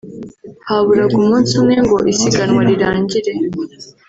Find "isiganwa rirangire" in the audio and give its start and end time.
2.11-3.33